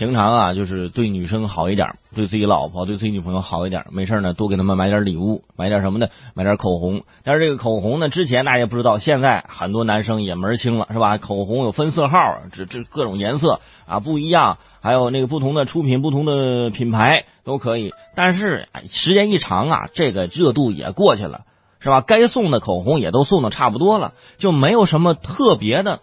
[0.00, 6.08] 平常啊，就是对女生好一点，对自己老婆、对自己女朋友好一点，没事呢，多给他们买点礼物，买点什么呢？
[6.32, 7.02] 买点口红。
[7.22, 11.18] 但是这个口红呢，之前大家不知道，现在很多男生也门清了，是吧？
[11.18, 12.16] 口红有分色号，
[12.50, 17.92] 这这各种颜色啊不一样，还有那个不同的出品、不同的品牌都可以。
[18.14, 21.42] 但是时间一长啊，这个热度也过去了，
[21.78, 22.00] 是吧？
[22.00, 26.00] 该送的口红也都送的差不多了，就没有什么特别的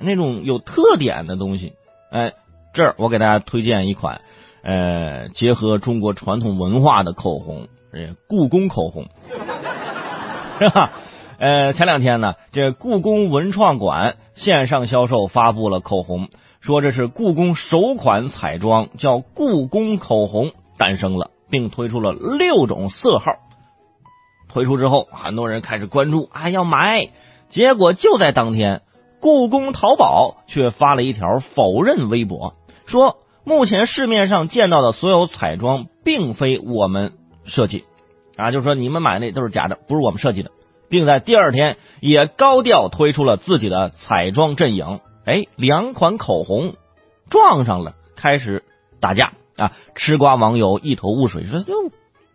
[0.00, 1.74] 那种有特点的东西，
[2.10, 2.32] 哎。
[2.74, 4.20] 这儿我给大家推荐一款，
[4.64, 7.68] 呃，结合中国传统文化的口红，
[8.28, 9.06] 故宫口红，
[10.58, 10.90] 是吧？
[11.38, 16.28] 呃，前两天呢，这故宫文创馆线上销售发布了口红，
[16.60, 23.34] 说这是故宫首款彩妆，叫故宫口红诞生了，并推出了六种色号。
[24.48, 27.08] 推出之后，很多人开始关注，啊，要买。
[27.50, 28.82] 结果就在当天，
[29.20, 32.54] 故宫淘宝却发了一条否认微博。
[32.86, 37.12] 说目前市面上见到的所有彩妆并非我们
[37.44, 37.84] 设计，
[38.36, 40.50] 啊，就是说你们买那都是假的，不是我们设计的，
[40.88, 45.00] 并在第二天也高调推出了自己的彩妆阵营。
[45.24, 46.74] 哎，两款口红
[47.30, 48.62] 撞上了，开始
[49.00, 49.72] 打架啊！
[49.94, 51.90] 吃瓜网友一头雾水，说：“哟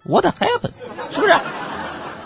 [0.06, 0.72] ，what happened？
[1.12, 1.34] 是不是？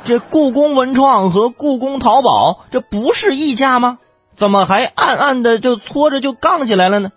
[0.06, 4.00] 这故宫文创和故宫淘宝这不是一家吗？
[4.36, 7.12] 怎么还暗暗的就搓着就杠起来了呢？”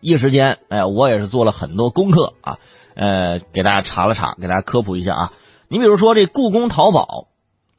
[0.00, 2.58] 一时间，哎，我也是做了很多功课啊，
[2.94, 5.32] 呃，给大家查了查，给大家科普一下啊。
[5.68, 7.28] 你比如说这故宫淘宝，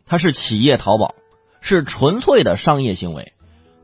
[0.06, 1.16] 它是企业淘宝，
[1.62, 3.34] 是纯粹的商业行为；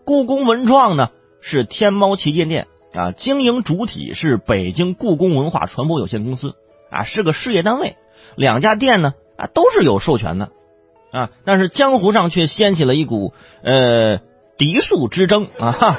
[0.05, 1.09] 故宫文创呢
[1.41, 6.55] 是天猫旗舰店啊，经营主体是北京故宫文化传播有限公司
[6.89, 7.95] 啊，是个事业单位。
[8.35, 10.51] 两家店呢啊都是有授权的
[11.11, 14.19] 啊，但是江湖上却掀起了一股呃
[14.57, 15.71] 嫡庶之争啊。
[15.71, 15.97] 哈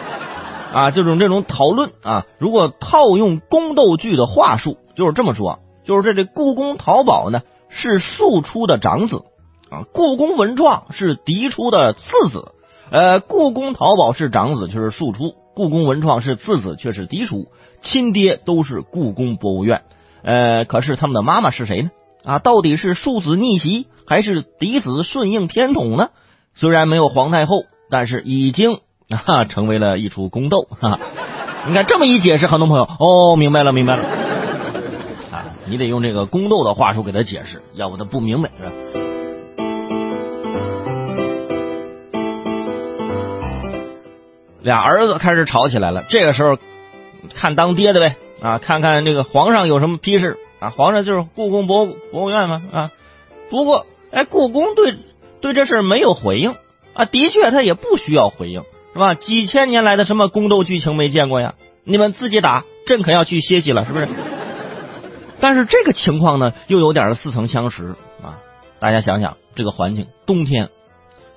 [0.72, 9.22] 啊，这种这种讨论啊，如果套用宫斗剧的话术，就是这么说，就是这这故宫淘宝呢是庶出的长子
[9.70, 12.52] 啊，故宫文创是嫡出的次子，
[12.90, 17.46] 呃，故宫淘宝是长子却是庶出，故宫文创是次子却是嫡出，
[17.83, 19.83] 亲爹都是故宫博物院，
[20.23, 21.90] 呃，可是他们的妈妈是谁呢？
[22.24, 26.11] 啊，到底是庶子逆袭还是嫡子顺应天统呢？
[26.55, 28.80] 虽然没有皇太后，但是已经。
[29.08, 31.01] 啊，成为了一出宫斗哈！
[31.67, 34.05] 你看这么一解释，很多朋友哦，明白了，明白了。
[35.33, 38.73] 啊，你得用这个宫斗的话术给他解释，要不他不明白是吧？
[44.61, 46.58] 俩儿子开始吵起来了，这个时候
[47.35, 50.68] 看当爹的呗啊，看看这个皇上有什么批示啊？
[50.68, 52.91] 皇上就是故宫博物博物院嘛啊。
[53.48, 54.98] 不过哎，故宫对
[55.41, 56.57] 对这事没有回应
[56.92, 58.63] 啊，的确他也不需要回应。
[58.92, 59.14] 是吧？
[59.14, 61.54] 几千年来的什么宫斗剧情没见过呀？
[61.84, 64.08] 你们自己打，朕可要去歇息了，是不是？
[65.40, 68.38] 但是这个情况呢，又有点似曾相识啊！
[68.80, 70.68] 大家想想这个环境，冬天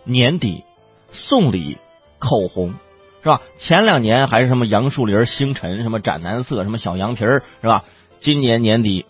[0.04, 0.64] 年底
[1.12, 1.78] 送礼
[2.20, 2.74] 口红
[3.22, 3.42] 是吧？
[3.58, 7.86] 前两年还是什么杨树林、星辰、什么斩男色、什么小羊皮儿是吧？
[8.20, 9.06] 今年年底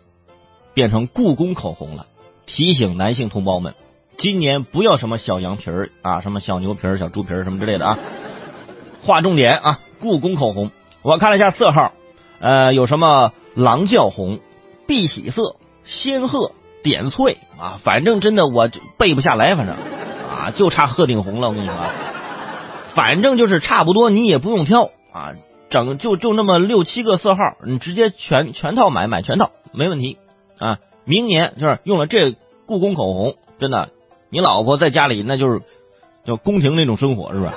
[0.74, 2.08] 变成故宫口红了，
[2.46, 3.74] 提醒男性同胞们，
[4.18, 7.98] 今年不要什么小羊皮儿啊，什么小牛皮儿、小猪皮儿什么之类的啊。
[9.04, 9.80] 划重点啊！
[10.00, 11.92] 故宫口红，我看了一下色号，
[12.40, 14.40] 呃，有什么狼叫红、
[14.88, 16.52] 碧玺色、仙鹤、
[16.84, 21.50] 点翠啊，反正真的我背不下来，反正啊，就差鹤顶红了。
[21.50, 21.76] 我跟你说，
[22.96, 25.34] 反正就是差不多，你也不用挑啊，
[25.70, 30.18] 整就就那么六七个色号，你直接全全套买，买全套没问题
[30.60, 30.78] 啊。
[31.06, 32.36] 明年就是用了这
[32.66, 33.90] 故宫口红，真的，
[34.30, 35.62] 你老婆在家里那就是
[36.26, 37.52] 叫宫廷那种生活，是不是？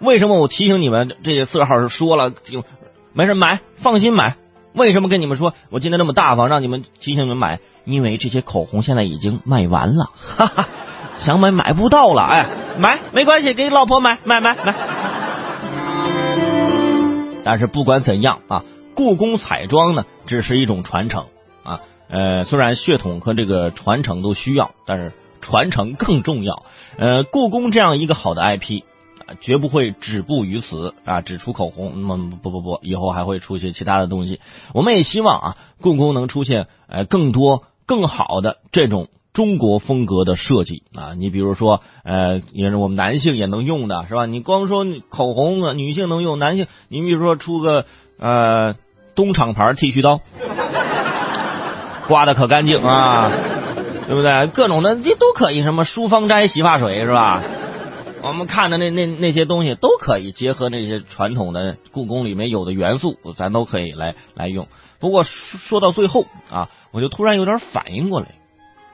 [0.00, 2.64] 为什么我提醒你们这些色号是说了就
[3.12, 4.36] 没事买，放心买。
[4.74, 7.58] 为什么跟你们说我今天那么大方，让你们提醒你们买？
[7.84, 10.68] 因为这些口红现在已经卖完了，哈哈，
[11.18, 12.22] 想买买不到了。
[12.22, 12.46] 哎，
[12.78, 14.74] 买没关系，给你老婆买买买买。
[17.44, 18.62] 但是不管怎样啊，
[18.94, 21.26] 故宫彩妆呢只是一种传承
[21.64, 21.80] 啊。
[22.10, 26.62] 呃，虽然血统和这个传承都需要，但是传承更重要。
[26.98, 28.82] 呃，故宫这样一个好的 IP。
[29.40, 31.20] 绝不会止步于此啊！
[31.20, 34.40] 只出口红，那么不不不，以后还会出一些其他的东西。
[34.72, 41.14] 我们也希望啊，故宫能出现呃更多更好的这种中国风格的设计啊。
[41.14, 44.26] 你比如说呃，也是我们男性也能用的是吧？
[44.26, 47.84] 你光说口红，女性能用，男性你比如说出个
[48.18, 48.74] 呃
[49.14, 50.20] 东厂牌剃须刀，
[52.06, 53.30] 刮的可干净啊，
[54.06, 54.46] 对不对？
[54.48, 57.42] 各种的这都可以，什么舒芳斋洗发水是吧？
[58.28, 64.68] 我们看的那那那些东西都可以结合那些传统的故宫里面有的元素，咱都可以来来用。
[65.00, 68.34] 不过说到最后啊，我就突然有点反应过来，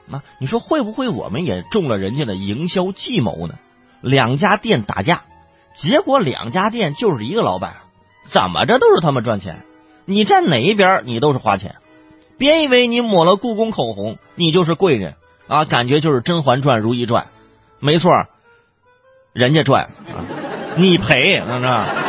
[0.07, 3.55] 那你说会不会我们也中了人家的营销计谋呢？
[3.99, 5.23] 两家店打架，
[5.75, 7.73] 结果两家店就是一个老板，
[8.29, 9.65] 怎么着都是他们赚钱，
[10.05, 11.75] 你站哪一边你都是花钱。
[12.37, 15.15] 别以为你抹了故宫口红，你就是贵人
[15.47, 15.65] 啊！
[15.65, 17.23] 感觉就是《甄嬛传》《如懿传》，
[17.79, 18.11] 没错，
[19.35, 20.23] 人家赚，啊
[20.77, 21.63] 你赔，那是？
[21.65, 22.04] 吧